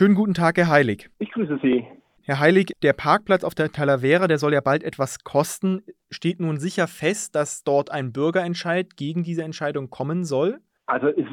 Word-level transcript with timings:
Schönen 0.00 0.14
guten 0.14 0.32
Tag, 0.32 0.56
Herr 0.56 0.70
Heilig. 0.70 1.10
Ich 1.18 1.30
grüße 1.30 1.58
Sie. 1.62 1.86
Herr 2.22 2.40
Heilig, 2.40 2.72
der 2.82 2.94
Parkplatz 2.94 3.44
auf 3.44 3.54
der 3.54 3.70
Talavera, 3.70 4.28
der 4.28 4.38
soll 4.38 4.54
ja 4.54 4.62
bald 4.62 4.82
etwas 4.82 5.24
kosten. 5.24 5.82
Steht 6.10 6.40
nun 6.40 6.56
sicher 6.56 6.86
fest, 6.86 7.34
dass 7.34 7.64
dort 7.64 7.92
ein 7.92 8.10
Bürgerentscheid 8.10 8.96
gegen 8.96 9.24
diese 9.24 9.42
Entscheidung 9.42 9.90
kommen 9.90 10.24
soll? 10.24 10.60
Also 10.86 11.08
es, 11.08 11.26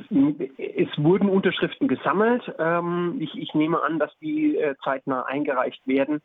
es 0.57 0.89
wurden 0.97 1.29
Unterschriften 1.29 1.87
gesammelt. 1.87 2.43
Ähm, 2.59 3.15
ich, 3.21 3.33
ich, 3.35 3.53
nehme 3.53 3.81
an, 3.81 3.99
dass 3.99 4.11
die 4.19 4.57
äh, 4.57 4.75
zeitnah 4.83 5.23
eingereicht 5.23 5.87
werden. 5.87 6.19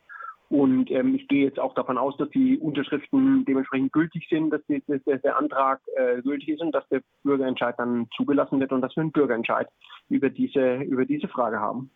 Und 0.49 0.91
ähm, 0.91 1.15
ich 1.15 1.29
gehe 1.29 1.45
jetzt 1.45 1.61
auch 1.61 1.75
davon 1.75 1.97
aus, 1.97 2.17
dass 2.17 2.29
die 2.31 2.57
Unterschriften 2.57 3.45
dementsprechend 3.45 3.93
gültig 3.93 4.27
sind, 4.29 4.49
dass, 4.49 4.59
der 4.67 5.37
Antrag 5.37 5.79
äh, 5.95 6.21
gültig 6.21 6.49
ist 6.49 6.61
und 6.61 6.73
dass 6.73 6.85
der 6.89 7.03
Bürgerentscheid 7.23 7.75
dann 7.77 8.09
zugelassen 8.17 8.59
wird 8.59 8.73
und 8.73 8.81
dass 8.81 8.93
wir 8.97 9.01
einen 9.01 9.13
Bürgerentscheid 9.13 9.69
über 10.09 10.29
diese, 10.29 10.81
über 10.81 11.05
diese 11.05 11.29
Frage 11.29 11.61
haben. 11.61 11.89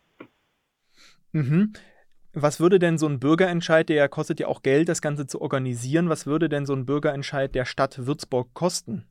Mhm. 1.31 1.73
Was 2.33 2.59
würde 2.59 2.77
denn 2.77 2.97
so 2.97 3.07
ein 3.07 3.19
Bürgerentscheid, 3.19 3.89
der 3.89 4.07
kostet 4.09 4.39
ja 4.39 4.47
auch 4.47 4.61
Geld, 4.61 4.89
das 4.89 5.01
Ganze 5.01 5.25
zu 5.25 5.41
organisieren, 5.41 6.09
was 6.09 6.27
würde 6.27 6.49
denn 6.49 6.65
so 6.65 6.73
ein 6.73 6.85
Bürgerentscheid 6.85 7.55
der 7.55 7.65
Stadt 7.65 8.05
Würzburg 8.05 8.54
kosten? 8.54 9.07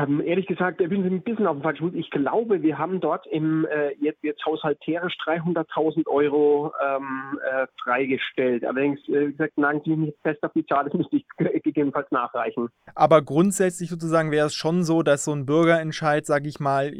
Ähm, 0.00 0.22
ehrlich 0.24 0.46
gesagt, 0.46 0.78
bin 0.78 1.04
ich 1.04 1.12
ein 1.12 1.22
bisschen 1.22 1.46
auf 1.46 1.56
dem 1.56 1.62
falschen 1.62 1.90
Fuß. 1.90 1.98
Ich 1.98 2.10
glaube, 2.10 2.62
wir 2.62 2.78
haben 2.78 3.00
dort 3.00 3.26
im 3.26 3.66
äh, 3.66 3.92
jetzt, 4.00 4.22
jetzt 4.22 4.44
haushalterisch 4.46 5.14
300.000 5.24 6.06
Euro 6.06 6.72
ähm, 6.84 7.38
äh, 7.42 7.66
freigestellt. 7.82 8.64
Allerdings, 8.64 9.00
äh, 9.08 9.28
wie 9.28 9.32
gesagt, 9.32 9.58
nagen 9.58 9.82
Sie 9.84 9.90
mich 9.90 9.98
nicht 9.98 10.18
fest 10.22 10.42
auf 10.44 10.52
die 10.54 10.64
Zahl, 10.66 10.84
das 10.84 10.94
müsste 10.94 11.16
ich 11.16 11.26
gegebenenfalls 11.36 12.10
nachreichen. 12.10 12.68
Aber 12.94 13.22
grundsätzlich 13.22 13.90
sozusagen 13.90 14.30
wäre 14.30 14.46
es 14.46 14.54
schon 14.54 14.84
so, 14.84 15.02
dass 15.02 15.24
so 15.24 15.32
ein 15.32 15.46
Bürgerentscheid, 15.46 16.24
sage 16.24 16.48
ich 16.48 16.60
mal, 16.60 16.92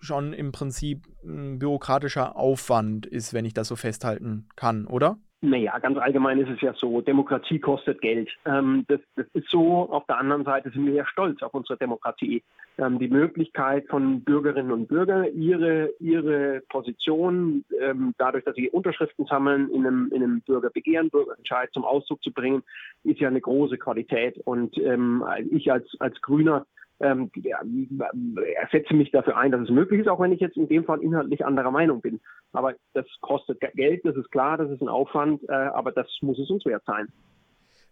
schon 0.00 0.32
im 0.32 0.52
Prinzip 0.52 1.06
ein 1.24 1.58
bürokratischer 1.58 2.36
Aufwand 2.36 3.06
ist, 3.06 3.34
wenn 3.34 3.44
ich 3.44 3.54
das 3.54 3.68
so 3.68 3.76
festhalten 3.76 4.48
kann, 4.56 4.86
oder? 4.86 5.18
Naja, 5.40 5.78
ganz 5.78 5.96
allgemein 5.98 6.40
ist 6.40 6.50
es 6.50 6.60
ja 6.60 6.74
so, 6.74 7.00
Demokratie 7.00 7.60
kostet 7.60 8.00
Geld. 8.00 8.28
Ähm, 8.44 8.84
das, 8.88 8.98
das, 9.14 9.26
ist 9.34 9.48
so. 9.48 9.88
Auf 9.88 10.04
der 10.06 10.18
anderen 10.18 10.44
Seite 10.44 10.70
sind 10.70 10.84
wir 10.84 10.94
ja 10.94 11.06
stolz 11.06 11.42
auf 11.42 11.54
unsere 11.54 11.78
Demokratie. 11.78 12.42
Ähm, 12.76 12.98
die 12.98 13.06
Möglichkeit 13.06 13.86
von 13.86 14.22
Bürgerinnen 14.22 14.72
und 14.72 14.88
Bürgern, 14.88 15.26
ihre, 15.36 15.90
ihre 16.00 16.62
Position, 16.68 17.64
ähm, 17.80 18.14
dadurch, 18.18 18.44
dass 18.46 18.56
sie 18.56 18.68
Unterschriften 18.68 19.26
sammeln, 19.26 19.70
in 19.70 19.86
einem, 19.86 20.10
in 20.12 20.24
einem 20.24 20.40
Bürgerbegehren, 20.40 21.08
Bürgerentscheid 21.08 21.70
zum 21.72 21.84
Ausdruck 21.84 22.20
zu 22.24 22.32
bringen, 22.32 22.64
ist 23.04 23.20
ja 23.20 23.28
eine 23.28 23.40
große 23.40 23.78
Qualität. 23.78 24.38
Und 24.44 24.76
ähm, 24.78 25.24
ich 25.52 25.70
als, 25.70 25.88
als 26.00 26.20
Grüner 26.20 26.66
ähm, 27.00 27.30
ja, 27.36 27.60
setze 28.72 28.94
mich 28.94 29.10
dafür 29.10 29.36
ein, 29.36 29.52
dass 29.52 29.62
es 29.62 29.70
möglich 29.70 30.00
ist, 30.00 30.08
auch 30.08 30.20
wenn 30.20 30.32
ich 30.32 30.40
jetzt 30.40 30.56
in 30.56 30.68
dem 30.68 30.84
Fall 30.84 31.00
inhaltlich 31.00 31.44
anderer 31.44 31.70
Meinung 31.70 32.00
bin. 32.00 32.20
Aber 32.52 32.74
das 32.94 33.06
kostet 33.20 33.60
Geld, 33.74 34.04
das 34.04 34.16
ist 34.16 34.30
klar, 34.30 34.56
das 34.56 34.70
ist 34.70 34.82
ein 34.82 34.88
Aufwand, 34.88 35.42
äh, 35.48 35.52
aber 35.52 35.92
das 35.92 36.06
muss 36.20 36.38
es 36.38 36.50
uns 36.50 36.64
wert 36.64 36.82
sein. 36.86 37.08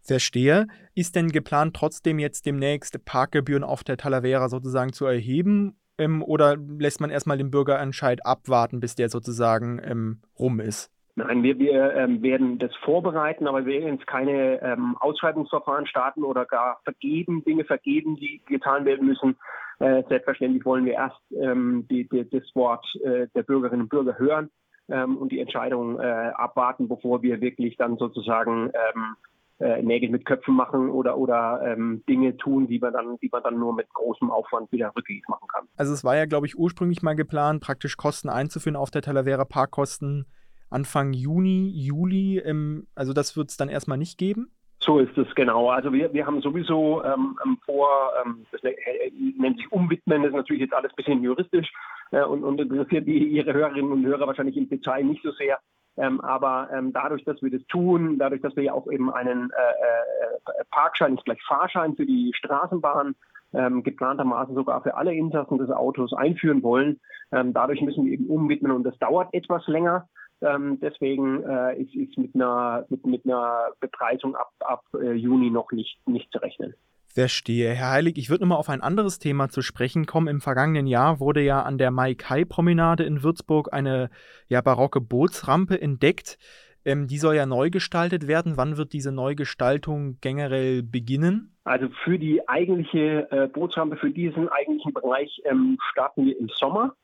Verstehe. 0.02 0.66
Ist 0.94 1.16
denn 1.16 1.28
geplant, 1.28 1.74
trotzdem 1.74 2.18
jetzt 2.18 2.46
demnächst 2.46 3.04
Parkgebühren 3.04 3.64
auf 3.64 3.82
der 3.82 3.96
Talavera 3.96 4.48
sozusagen 4.48 4.92
zu 4.92 5.04
erheben? 5.04 5.76
Ähm, 5.98 6.22
oder 6.22 6.56
lässt 6.56 7.00
man 7.00 7.10
erstmal 7.10 7.38
den 7.38 7.50
Bürgerentscheid 7.50 8.24
abwarten, 8.24 8.80
bis 8.80 8.94
der 8.94 9.08
sozusagen 9.08 9.80
ähm, 9.82 10.20
rum 10.38 10.60
ist? 10.60 10.90
Nein, 11.18 11.42
wir, 11.42 11.58
wir 11.58 11.94
ähm, 11.94 12.22
werden 12.22 12.58
das 12.58 12.74
vorbereiten, 12.84 13.48
aber 13.48 13.64
wir 13.64 13.80
werden 13.80 13.94
jetzt 13.94 14.06
keine 14.06 14.60
ähm, 14.60 14.98
Ausschreibungsverfahren 15.00 15.86
starten 15.86 16.22
oder 16.22 16.44
gar 16.44 16.78
vergeben, 16.84 17.42
Dinge 17.42 17.64
vergeben, 17.64 18.16
die 18.16 18.42
getan 18.44 18.84
werden 18.84 19.06
müssen. 19.06 19.34
Äh, 19.78 20.02
selbstverständlich 20.10 20.66
wollen 20.66 20.84
wir 20.84 20.92
erst 20.92 21.16
ähm, 21.32 21.86
die, 21.90 22.06
die, 22.06 22.28
das 22.28 22.42
Wort 22.54 22.84
äh, 23.02 23.28
der 23.34 23.44
Bürgerinnen 23.44 23.82
und 23.82 23.88
Bürger 23.88 24.18
hören 24.18 24.50
ähm, 24.88 25.16
und 25.16 25.32
die 25.32 25.40
Entscheidung 25.40 25.98
äh, 25.98 26.32
abwarten, 26.34 26.86
bevor 26.86 27.22
wir 27.22 27.40
wirklich 27.40 27.78
dann 27.78 27.96
sozusagen 27.96 28.70
ähm, 28.74 29.16
äh, 29.58 29.82
Nägel 29.82 30.10
mit 30.10 30.26
Köpfen 30.26 30.54
machen 30.54 30.90
oder, 30.90 31.16
oder 31.16 31.62
ähm, 31.64 32.04
Dinge 32.06 32.36
tun, 32.36 32.66
die 32.68 32.78
man, 32.78 32.92
dann, 32.92 33.16
die 33.22 33.30
man 33.32 33.42
dann 33.42 33.58
nur 33.58 33.74
mit 33.74 33.88
großem 33.94 34.30
Aufwand 34.30 34.70
wieder 34.70 34.92
rückgängig 34.94 35.26
machen 35.28 35.48
kann. 35.48 35.66
Also 35.78 35.94
es 35.94 36.04
war 36.04 36.14
ja, 36.14 36.26
glaube 36.26 36.46
ich, 36.46 36.58
ursprünglich 36.58 37.02
mal 37.02 37.16
geplant, 37.16 37.62
praktisch 37.62 37.96
Kosten 37.96 38.28
einzuführen 38.28 38.76
auf 38.76 38.90
der 38.90 39.00
Talavera 39.00 39.46
Parkkosten 39.46 40.26
Anfang 40.76 41.14
Juni, 41.14 41.72
Juli. 41.74 42.38
Ähm, 42.38 42.86
also 42.94 43.14
das 43.14 43.34
wird 43.34 43.48
es 43.48 43.56
dann 43.56 43.70
erstmal 43.70 43.96
nicht 43.96 44.18
geben? 44.18 44.50
So 44.78 44.98
ist 44.98 45.16
es 45.16 45.34
genau. 45.34 45.70
Also 45.70 45.90
wir, 45.90 46.12
wir 46.12 46.26
haben 46.26 46.42
sowieso 46.42 47.02
ähm, 47.02 47.38
ähm 47.44 47.56
vor, 47.64 48.12
ähm, 48.22 48.44
das 48.52 48.60
nennt 48.62 49.56
sich 49.56 49.72
Umwidmen, 49.72 50.22
das 50.22 50.30
ist 50.30 50.36
natürlich 50.36 50.60
jetzt 50.60 50.74
alles 50.74 50.92
ein 50.92 50.96
bisschen 50.96 51.22
juristisch 51.22 51.72
äh, 52.12 52.22
und, 52.22 52.44
und, 52.44 52.60
interessiert 52.60 53.06
Ihre 53.06 53.54
Hörerinnen 53.54 53.90
und 53.90 54.04
Hörer 54.04 54.26
wahrscheinlich 54.26 54.58
im 54.58 54.68
Detail 54.68 55.02
nicht 55.04 55.22
so 55.22 55.32
sehr. 55.32 55.58
Ähm, 55.96 56.20
aber 56.20 56.68
ähm, 56.70 56.92
dadurch, 56.92 57.24
dass 57.24 57.40
wir 57.40 57.50
das 57.50 57.66
tun, 57.68 58.18
dadurch, 58.18 58.42
dass 58.42 58.54
wir 58.54 58.64
ja 58.64 58.74
auch 58.74 58.86
eben 58.92 59.10
einen 59.10 59.50
äh, 59.50 60.60
äh, 60.60 60.64
Parkschein, 60.70 61.12
nicht 61.12 61.24
gleich 61.24 61.42
Fahrschein 61.48 61.96
für 61.96 62.04
die 62.04 62.32
Straßenbahn 62.36 63.14
ähm, 63.54 63.82
geplantermaßen 63.82 64.54
sogar 64.54 64.82
für 64.82 64.94
alle 64.94 65.14
Insassen 65.14 65.56
des 65.56 65.70
Autos 65.70 66.12
einführen 66.12 66.62
wollen, 66.62 67.00
ähm, 67.32 67.54
dadurch 67.54 67.80
müssen 67.80 68.04
wir 68.04 68.12
eben 68.12 68.26
umwidmen 68.26 68.72
und 68.72 68.84
das 68.84 68.98
dauert 68.98 69.32
etwas 69.32 69.66
länger. 69.68 70.06
Ähm, 70.42 70.78
deswegen 70.80 71.42
äh, 71.44 71.80
ist, 71.80 71.94
ist 71.94 72.18
mit, 72.18 72.34
einer, 72.34 72.84
mit, 72.88 73.06
mit 73.06 73.24
einer 73.24 73.68
Bepreisung 73.80 74.36
ab, 74.36 74.52
ab 74.60 74.84
äh, 74.94 75.12
Juni 75.12 75.50
noch 75.50 75.72
nicht, 75.72 75.98
nicht 76.06 76.30
zu 76.30 76.38
rechnen. 76.38 76.74
Verstehe. 77.16 77.70
Herr 77.70 77.92
Heilig, 77.92 78.18
ich 78.18 78.28
würde 78.28 78.44
nochmal 78.44 78.58
auf 78.58 78.68
ein 78.68 78.82
anderes 78.82 79.18
Thema 79.18 79.48
zu 79.48 79.62
sprechen 79.62 80.04
kommen. 80.04 80.28
Im 80.28 80.42
vergangenen 80.42 80.86
Jahr 80.86 81.18
wurde 81.18 81.40
ja 81.40 81.62
an 81.62 81.78
der 81.78 81.90
Mai-Kai-Promenade 81.90 83.04
in 83.04 83.22
Würzburg 83.22 83.72
eine 83.72 84.10
ja, 84.48 84.60
barocke 84.60 85.00
Bootsrampe 85.00 85.80
entdeckt. 85.80 86.36
Ähm, 86.84 87.06
die 87.06 87.16
soll 87.16 87.34
ja 87.34 87.46
neu 87.46 87.70
gestaltet 87.70 88.28
werden. 88.28 88.58
Wann 88.58 88.76
wird 88.76 88.92
diese 88.92 89.12
Neugestaltung 89.12 90.18
generell 90.20 90.82
beginnen? 90.82 91.56
Also 91.64 91.88
für 92.04 92.18
die 92.18 92.46
eigentliche 92.48 93.28
äh, 93.30 93.48
Bootsrampe, 93.48 93.96
für 93.96 94.10
diesen 94.10 94.50
eigentlichen 94.50 94.92
Bereich 94.92 95.40
ähm, 95.46 95.78
starten 95.90 96.26
wir 96.26 96.38
im 96.38 96.50
Sommer. 96.50 96.94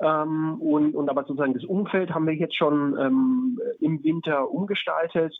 Ähm, 0.00 0.60
und, 0.60 0.94
und 0.94 1.08
aber 1.08 1.24
sozusagen 1.24 1.54
das 1.54 1.64
Umfeld 1.64 2.10
haben 2.10 2.26
wir 2.26 2.34
jetzt 2.34 2.56
schon 2.56 2.96
ähm, 2.98 3.60
im 3.80 4.02
Winter 4.04 4.50
umgestaltet. 4.50 5.34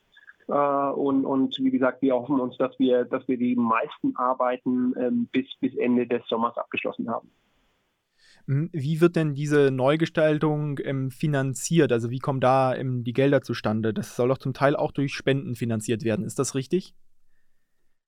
Äh, 0.48 0.52
und, 0.52 1.24
und 1.24 1.56
wie 1.58 1.70
gesagt, 1.70 2.02
wir 2.02 2.14
hoffen 2.14 2.40
uns, 2.40 2.56
dass 2.56 2.76
wir, 2.78 3.04
dass 3.04 3.26
wir 3.28 3.36
die 3.36 3.54
meisten 3.54 4.16
Arbeiten 4.16 4.94
ähm, 4.98 5.28
bis, 5.30 5.46
bis 5.60 5.76
Ende 5.76 6.06
des 6.06 6.26
Sommers 6.26 6.56
abgeschlossen 6.56 7.08
haben. 7.08 7.30
Hm, 8.46 8.70
wie 8.72 9.00
wird 9.00 9.14
denn 9.14 9.34
diese 9.34 9.70
Neugestaltung 9.70 10.80
ähm, 10.82 11.10
finanziert? 11.10 11.92
Also 11.92 12.10
wie 12.10 12.18
kommen 12.18 12.40
da 12.40 12.74
ähm, 12.74 13.04
die 13.04 13.12
Gelder 13.12 13.42
zustande? 13.42 13.92
Das 13.92 14.16
soll 14.16 14.28
doch 14.28 14.38
zum 14.38 14.54
Teil 14.54 14.74
auch 14.74 14.90
durch 14.90 15.12
Spenden 15.12 15.54
finanziert 15.54 16.02
werden. 16.02 16.24
Ist 16.24 16.38
das 16.38 16.54
richtig? 16.54 16.94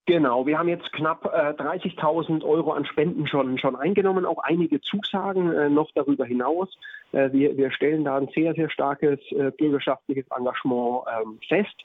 Genau, 0.07 0.47
wir 0.47 0.59
haben 0.59 0.69
jetzt 0.69 0.93
knapp 0.93 1.25
äh, 1.27 1.53
30.000 1.53 2.43
Euro 2.43 2.73
an 2.73 2.85
Spenden 2.85 3.27
schon, 3.27 3.59
schon 3.59 3.77
eingenommen, 3.77 4.25
auch 4.25 4.39
einige 4.43 4.81
Zusagen 4.81 5.53
äh, 5.53 5.69
noch 5.69 5.91
darüber 5.95 6.25
hinaus. 6.25 6.69
Äh, 7.13 7.31
wir, 7.33 7.57
wir 7.57 7.71
stellen 7.71 8.05
da 8.05 8.17
ein 8.17 8.29
sehr, 8.35 8.55
sehr 8.55 8.71
starkes 8.71 9.21
äh, 9.33 9.51
bürgerschaftliches 9.57 10.27
Engagement 10.37 11.05
ähm, 11.23 11.39
fest. 11.47 11.77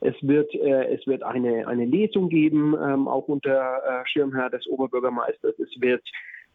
Es 0.00 0.14
wird, 0.20 0.52
äh, 0.54 0.94
es 0.94 1.06
wird 1.06 1.22
eine, 1.22 1.66
eine 1.68 1.84
Lesung 1.84 2.28
geben, 2.28 2.74
ähm, 2.74 3.06
auch 3.08 3.28
unter 3.28 3.78
äh, 3.84 4.06
Schirmherr 4.06 4.50
des 4.50 4.66
Oberbürgermeisters. 4.66 5.58
Es 5.58 5.80
wird 5.80 6.02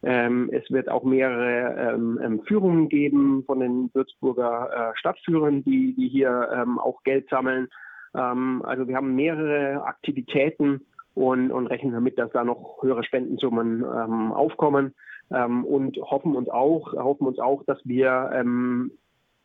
ähm, 0.03 0.51
es 0.53 0.69
wird 0.69 0.89
auch 0.89 1.03
mehrere 1.03 1.93
ähm, 1.93 2.19
ähm 2.23 2.41
Führungen 2.43 2.89
geben 2.89 3.43
von 3.45 3.61
den 3.61 3.89
Würzburger 3.93 4.93
Stadtführern, 4.95 5.63
die, 5.63 5.95
die 5.95 6.09
hier 6.09 6.49
ähm, 6.53 6.77
auch 6.77 7.01
Geld 7.03 7.29
sammeln. 7.29 7.69
Also 8.13 8.87
wir 8.87 8.95
haben 8.95 9.15
mehrere 9.15 9.83
Aktivitäten, 9.83 10.85
und, 11.15 11.51
und 11.51 11.67
rechnen 11.67 11.93
damit, 11.93 12.19
dass 12.19 12.31
da 12.31 12.43
noch 12.43 12.83
höhere 12.83 13.03
Spendensummen 13.03 13.81
ähm, 13.81 14.31
aufkommen 14.31 14.93
ähm, 15.31 15.65
und 15.65 15.97
hoffen 15.97 16.35
uns 16.35 16.49
auch, 16.49 16.93
hoffen 16.93 17.25
uns 17.25 17.39
auch, 17.39 17.63
dass 17.63 17.79
wir 17.85 18.29
ähm, 18.33 18.91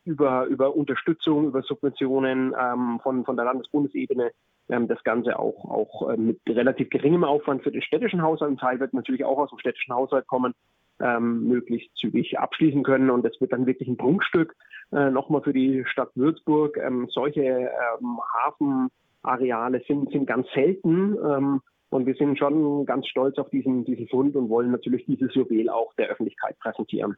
über, 0.03 0.45
über 0.45 0.75
Unterstützung, 0.75 1.47
über 1.47 1.61
Subventionen 1.61 2.53
ähm, 2.59 2.99
von, 3.01 3.23
von 3.23 3.35
der 3.35 3.45
Landesbundesebene 3.45 4.31
ähm, 4.69 4.87
das 4.87 5.03
Ganze 5.03 5.39
auch, 5.39 5.65
auch 5.65 6.09
äh, 6.09 6.17
mit 6.17 6.39
relativ 6.47 6.89
geringem 6.89 7.23
Aufwand 7.23 7.63
für 7.63 7.71
den 7.71 7.81
städtischen 7.81 8.21
Haushalt, 8.21 8.51
ein 8.51 8.57
Teil 8.57 8.79
wird 8.79 8.93
natürlich 8.93 9.23
auch 9.23 9.37
aus 9.37 9.49
dem 9.49 9.59
städtischen 9.59 9.93
Haushalt 9.93 10.27
kommen, 10.27 10.53
ähm, 10.99 11.47
möglichst 11.47 11.95
zügig 11.97 12.37
abschließen 12.39 12.83
können. 12.83 13.09
Und 13.09 13.23
das 13.23 13.39
wird 13.39 13.53
dann 13.53 13.65
wirklich 13.65 13.87
ein 13.87 13.97
Prunkstück 13.97 14.55
äh, 14.91 15.09
nochmal 15.09 15.41
für 15.41 15.53
die 15.53 15.83
Stadt 15.85 16.11
Würzburg. 16.15 16.77
Ähm, 16.77 17.07
solche 17.09 17.41
ähm, 17.41 18.19
Hafen 18.43 18.89
Areale 19.23 19.81
sind, 19.87 20.11
sind 20.11 20.25
ganz 20.25 20.47
selten. 20.53 21.17
Ähm, 21.23 21.61
und 21.89 22.05
wir 22.05 22.15
sind 22.15 22.37
schon 22.37 22.85
ganz 22.85 23.05
stolz 23.07 23.37
auf 23.37 23.49
diesen, 23.49 23.83
diesen 23.83 24.07
Fund 24.07 24.35
und 24.35 24.49
wollen 24.49 24.71
natürlich 24.71 25.05
dieses 25.05 25.35
Juwel 25.35 25.69
auch 25.69 25.93
der 25.95 26.07
Öffentlichkeit 26.07 26.57
präsentieren. 26.59 27.17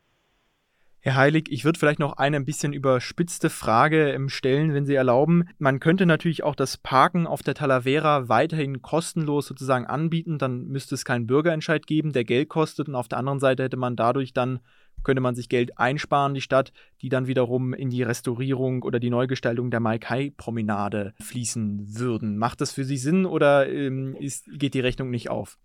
Herr 1.06 1.18
Heilig, 1.18 1.52
ich 1.52 1.66
würde 1.66 1.78
vielleicht 1.78 2.00
noch 2.00 2.16
eine 2.16 2.38
ein 2.38 2.46
bisschen 2.46 2.72
überspitzte 2.72 3.50
Frage 3.50 4.18
stellen, 4.28 4.74
wenn 4.74 4.86
Sie 4.86 4.96
erlauben. 4.96 5.50
Man 5.60 5.82
könnte 5.82 6.06
natürlich 6.06 6.44
auch 6.44 6.56
das 6.56 6.78
Parken 6.78 7.28
auf 7.28 7.44
der 7.44 7.56
Talavera 7.56 8.30
weiterhin 8.30 8.82
kostenlos 8.82 9.48
sozusagen 9.48 9.86
anbieten, 9.86 10.38
dann 10.38 10.68
müsste 10.68 10.96
es 10.96 11.04
keinen 11.04 11.28
Bürgerentscheid 11.28 11.86
geben, 11.88 12.14
der 12.14 12.24
Geld 12.24 12.48
kostet 12.48 12.88
und 12.88 12.96
auf 12.96 13.10
der 13.10 13.20
anderen 13.20 13.42
Seite 13.42 13.64
hätte 13.64 13.76
man 13.76 13.98
dadurch 13.98 14.34
dann 14.34 14.62
könnte 15.04 15.22
man 15.22 15.36
sich 15.36 15.50
Geld 15.50 15.78
einsparen, 15.78 16.34
die 16.34 16.42
Stadt, 16.42 16.72
die 17.02 17.10
dann 17.10 17.28
wiederum 17.28 17.74
in 17.74 17.90
die 17.90 18.04
Restaurierung 18.04 18.84
oder 18.84 19.00
die 19.00 19.10
Neugestaltung 19.10 19.72
der 19.72 19.80
Maikai-Promenade 19.80 21.14
fließen 21.22 21.98
würden. 21.98 22.38
Macht 22.38 22.62
das 22.62 22.74
für 22.74 22.84
Sie 22.84 22.98
Sinn 22.98 23.26
oder 23.26 23.70
ähm, 23.70 24.16
ist, 24.20 24.48
geht 24.60 24.74
die 24.74 24.80
Rechnung 24.80 25.10
nicht 25.10 25.30
auf? 25.30 25.58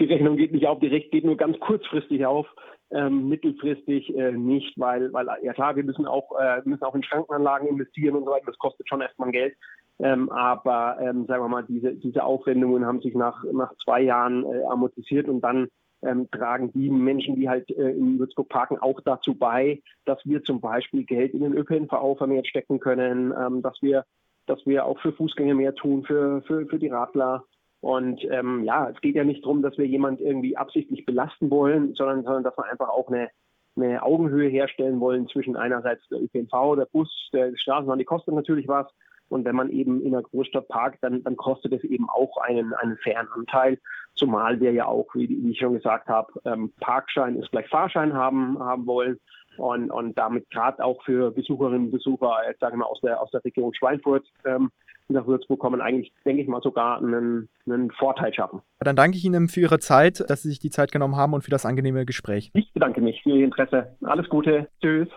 Die 0.00 0.06
Rechnung 0.06 0.36
geht 0.36 0.52
nicht 0.52 0.66
auf, 0.66 0.80
die 0.80 0.88
Rechnung 0.88 1.10
geht 1.10 1.24
nur 1.24 1.36
ganz 1.36 1.58
kurzfristig 1.60 2.26
auf. 2.26 2.46
Ähm, 2.90 3.28
mittelfristig 3.28 4.14
äh, 4.14 4.32
nicht, 4.32 4.78
weil, 4.78 5.12
weil 5.12 5.26
ja 5.42 5.52
klar, 5.52 5.74
wir 5.74 5.82
müssen 5.82 6.06
auch, 6.06 6.30
äh, 6.38 6.60
müssen 6.64 6.84
auch 6.84 6.94
in 6.94 7.02
Schrankenanlagen 7.02 7.66
investieren 7.66 8.14
und 8.14 8.24
so 8.24 8.30
weiter. 8.30 8.46
Das 8.46 8.58
kostet 8.58 8.88
schon 8.88 9.00
erstmal 9.00 9.32
Geld. 9.32 9.56
Ähm, 10.00 10.30
aber 10.30 10.98
ähm, 11.00 11.26
sagen 11.26 11.42
wir 11.42 11.48
mal, 11.48 11.64
diese, 11.64 11.94
diese 11.94 12.24
Aufwendungen 12.24 12.84
haben 12.84 13.00
sich 13.00 13.14
nach, 13.14 13.42
nach 13.52 13.72
zwei 13.84 14.02
Jahren 14.02 14.44
äh, 14.44 14.64
amortisiert 14.64 15.28
und 15.28 15.40
dann 15.40 15.68
ähm, 16.04 16.28
tragen 16.30 16.72
die 16.72 16.90
Menschen, 16.90 17.36
die 17.36 17.48
halt 17.48 17.70
äh, 17.70 17.90
in 17.90 18.18
Würzburg 18.18 18.48
parken, 18.48 18.78
auch 18.78 19.00
dazu 19.04 19.34
bei, 19.34 19.82
dass 20.04 20.18
wir 20.24 20.42
zum 20.44 20.60
Beispiel 20.60 21.04
Geld 21.04 21.34
in 21.34 21.40
den 21.40 21.54
ÖPNV 21.54 22.16
vermehrt 22.16 22.46
stecken 22.46 22.80
können, 22.80 23.32
ähm, 23.38 23.62
dass 23.62 23.80
wir 23.80 24.04
dass 24.46 24.64
wir 24.66 24.84
auch 24.84 24.98
für 25.00 25.12
Fußgänger 25.12 25.54
mehr 25.54 25.74
tun, 25.74 26.04
für, 26.04 26.42
für, 26.42 26.66
für 26.66 26.78
die 26.78 26.88
Radler. 26.88 27.44
Und 27.80 28.24
ähm, 28.30 28.64
ja, 28.64 28.88
es 28.88 29.00
geht 29.00 29.14
ja 29.14 29.24
nicht 29.24 29.44
darum, 29.44 29.62
dass 29.62 29.76
wir 29.76 29.86
jemand 29.86 30.20
irgendwie 30.20 30.56
absichtlich 30.56 31.04
belasten 31.04 31.50
wollen, 31.50 31.94
sondern, 31.94 32.24
sondern 32.24 32.42
dass 32.42 32.56
wir 32.56 32.70
einfach 32.70 32.88
auch 32.88 33.08
eine, 33.08 33.28
eine 33.76 34.02
Augenhöhe 34.02 34.48
herstellen 34.48 35.00
wollen 35.00 35.28
zwischen 35.28 35.56
einerseits 35.56 36.06
der 36.08 36.22
ÖPNV, 36.22 36.76
der 36.76 36.88
Bus, 36.90 37.10
der 37.32 37.54
Straßenbahn, 37.56 37.98
die 37.98 38.04
kostet 38.04 38.34
natürlich 38.34 38.68
was, 38.68 38.86
und 39.34 39.44
wenn 39.44 39.56
man 39.56 39.68
eben 39.70 40.00
in 40.00 40.14
einer 40.14 40.22
Großstadt 40.22 40.68
parkt, 40.68 40.98
dann, 41.02 41.24
dann 41.24 41.36
kostet 41.36 41.72
es 41.72 41.82
eben 41.82 42.08
auch 42.08 42.36
einen, 42.36 42.72
einen 42.74 42.96
fairen 42.98 43.26
Anteil. 43.34 43.78
Zumal 44.14 44.60
wir 44.60 44.70
ja 44.70 44.86
auch, 44.86 45.12
wie, 45.14 45.28
wie 45.28 45.50
ich 45.50 45.58
schon 45.58 45.74
gesagt 45.74 46.06
habe, 46.06 46.32
ähm, 46.44 46.72
Parkschein 46.78 47.34
ist 47.34 47.50
gleich 47.50 47.68
Fahrschein 47.68 48.12
haben, 48.12 48.60
haben 48.60 48.86
wollen. 48.86 49.18
Und, 49.56 49.90
und 49.90 50.16
damit 50.16 50.48
gerade 50.50 50.84
auch 50.84 51.02
für 51.02 51.32
Besucherinnen 51.32 51.86
und 51.86 51.90
Besucher, 51.90 52.32
jetzt 52.48 52.60
sagen 52.60 52.78
wir 52.78 52.86
aus 52.86 53.00
der, 53.00 53.20
aus 53.20 53.30
der 53.32 53.44
Region 53.44 53.74
Schweinfurt, 53.74 54.24
ähm, 54.44 54.70
nach 55.08 55.26
Würzburg 55.26 55.58
kommen, 55.58 55.80
eigentlich, 55.80 56.12
denke 56.24 56.42
ich 56.42 56.48
mal, 56.48 56.62
sogar 56.62 56.98
einen, 56.98 57.48
einen 57.66 57.90
Vorteil 57.90 58.32
schaffen. 58.32 58.62
Dann 58.78 58.94
danke 58.94 59.16
ich 59.16 59.24
Ihnen 59.24 59.48
für 59.48 59.60
Ihre 59.60 59.80
Zeit, 59.80 60.24
dass 60.30 60.42
Sie 60.42 60.48
sich 60.48 60.60
die 60.60 60.70
Zeit 60.70 60.92
genommen 60.92 61.16
haben 61.16 61.34
und 61.34 61.42
für 61.42 61.50
das 61.50 61.66
angenehme 61.66 62.06
Gespräch. 62.06 62.52
Ich 62.54 62.72
bedanke 62.72 63.00
mich 63.00 63.20
für 63.22 63.30
Ihr 63.30 63.44
Interesse. 63.44 63.96
Alles 64.02 64.28
Gute. 64.28 64.68
Tschüss. 64.80 65.08